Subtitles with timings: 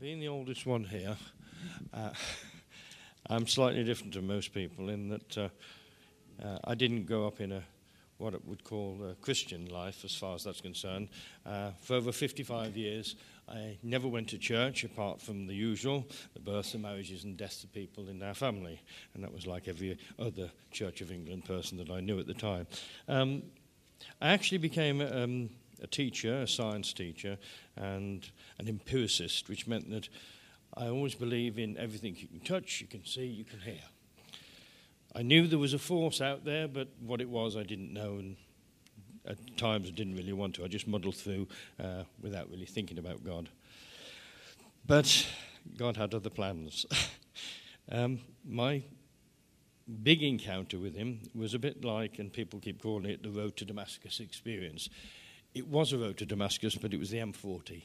[0.00, 1.16] being the oldest one here,
[1.92, 2.10] uh,
[3.26, 5.48] I'm slightly different to most people in that uh,
[6.42, 7.62] uh, I didn't grow up in a
[8.18, 11.08] what it would call a Christian life, as far as that's concerned.
[11.46, 13.14] Uh, for over 55 years,
[13.48, 16.04] I never went to church apart from the usual,
[16.34, 18.80] the births and marriages and deaths of people in our family.
[19.14, 22.34] And that was like every other Church of England person that I knew at the
[22.34, 22.66] time.
[23.06, 23.44] Um,
[24.20, 25.50] I actually became um,
[25.82, 27.38] a teacher, a science teacher,
[27.76, 30.08] and an empiricist, which meant that
[30.76, 33.80] I always believe in everything you can touch, you can see, you can hear.
[35.14, 38.18] I knew there was a force out there, but what it was I didn't know,
[38.18, 38.36] and
[39.26, 40.64] at times I didn't really want to.
[40.64, 41.48] I just muddled through
[41.82, 43.48] uh, without really thinking about God.
[44.86, 45.26] But
[45.76, 46.86] God had other plans.
[47.92, 48.82] um, my
[50.02, 53.56] big encounter with him was a bit like, and people keep calling it the road
[53.56, 54.88] to Damascus experience.
[55.54, 57.82] It was a road to Damascus, but it was the M40.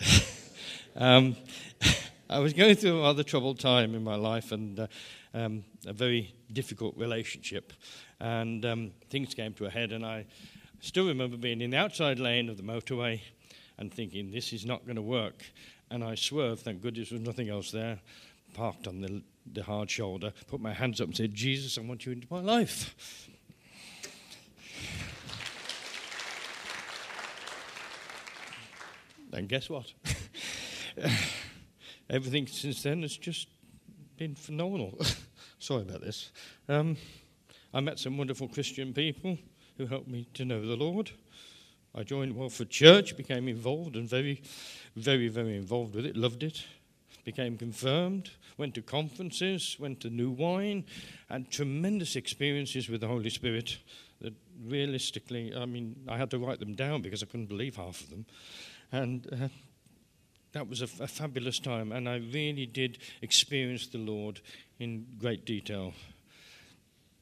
[0.96, 1.36] um,
[2.30, 4.86] I was going through a rather troubled time in my life and uh,
[5.34, 7.72] um, a very difficult relationship.
[8.20, 10.26] And um, things came to a head, and I
[10.80, 13.20] still remember being in the outside lane of the motorway
[13.78, 15.44] and thinking, this is not going to work.
[15.90, 17.98] And I swerved, thank goodness there was nothing else there,
[18.54, 22.06] parked on the, the hard shoulder, put my hands up and said, Jesus, I want
[22.06, 23.28] you into my life.
[29.34, 29.92] And guess what?
[32.10, 33.48] Everything since then has just
[34.16, 34.96] been phenomenal.
[35.58, 36.30] Sorry about this.
[36.68, 36.96] Um,
[37.72, 39.36] I met some wonderful Christian people
[39.76, 41.10] who helped me to know the Lord.
[41.94, 44.42] I joined Welford Church, became involved and very,
[44.94, 46.64] very, very involved with it, loved it,
[47.24, 50.84] became confirmed, went to conferences, went to New Wine,
[51.28, 53.78] and tremendous experiences with the Holy Spirit
[54.24, 54.34] that
[54.66, 58.10] realistically, I mean, I had to write them down because I couldn't believe half of
[58.10, 58.26] them.
[58.90, 59.48] And uh,
[60.52, 64.40] that was a, fabulous time, and I really did experience the Lord
[64.78, 65.92] in great detail.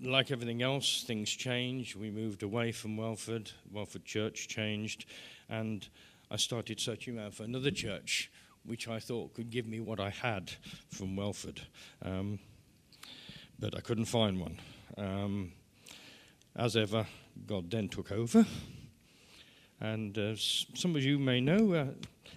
[0.00, 1.96] Like everything else, things changed.
[1.96, 3.50] We moved away from Welford.
[3.72, 5.06] Welford Church changed,
[5.48, 5.88] and
[6.30, 8.30] I started searching around for another church
[8.64, 10.52] which I thought could give me what I had
[10.90, 11.62] from Welford.
[12.02, 12.38] Um,
[13.58, 14.58] but I couldn't find one.
[14.98, 15.52] Um,
[16.60, 17.06] as ever,
[17.46, 18.44] God then took over.
[19.80, 21.86] And uh, some of you may know, uh,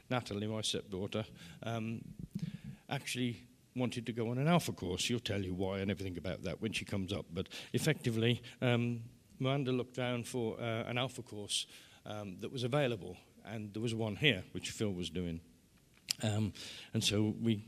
[0.10, 1.26] Natalie, my stepdaughter,
[1.64, 2.02] um,
[2.90, 3.44] actually
[3.76, 5.02] wanted to go on an alpha course.
[5.02, 7.26] She'll tell you why and everything about that when she comes up.
[7.34, 9.02] But effectively, um,
[9.40, 11.68] Miranda looked down for uh, an alpha course
[12.06, 15.42] um, that was available, and there was one here which Phil was doing.
[16.22, 16.54] Um,
[16.94, 17.66] and so we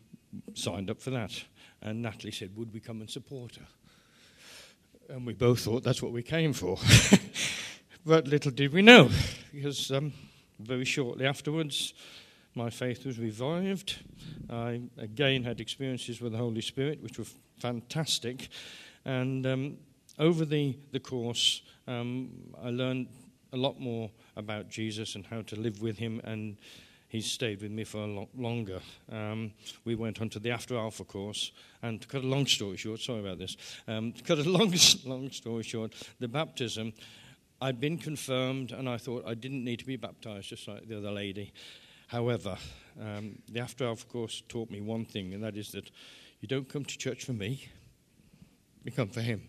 [0.53, 1.43] signed up for that.
[1.81, 3.67] And Natalie said, Would we come and support her?
[5.09, 6.77] And we both thought that's what we came for.
[8.05, 9.09] but little did we know,
[9.53, 10.13] because um,
[10.59, 11.93] very shortly afterwards,
[12.55, 13.97] my faith was revived.
[14.49, 17.25] I again had experiences with the Holy Spirit, which were
[17.59, 18.49] fantastic.
[19.03, 19.77] And um,
[20.17, 22.31] over the, the course, um,
[22.63, 23.07] I learned
[23.53, 26.57] a lot more about Jesus and how to live with him, and
[27.07, 28.79] he's stayed with me for a lot longer.
[29.11, 29.51] Um,
[29.83, 31.51] we went on to the After Alpha course,
[31.81, 33.57] and to cut a long story short, sorry about this,
[33.87, 34.73] um, to cut a long,
[35.05, 36.93] long story short, the baptism,
[37.61, 40.97] I'd been confirmed, and I thought I didn't need to be baptized just like the
[40.97, 41.53] other lady.
[42.07, 42.57] However,
[43.01, 45.89] um, the After Alpha course taught me one thing, and that is that
[46.41, 47.67] you don't come to church for me,
[48.83, 49.47] you come for Him.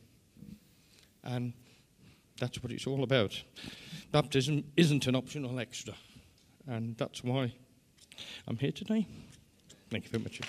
[1.24, 1.52] And
[2.38, 3.42] that's what it's all about.
[4.12, 5.94] Baptism isn't an optional extra,
[6.66, 7.52] and that's why
[8.48, 9.06] I'm here today.
[9.90, 10.40] Thank you very much.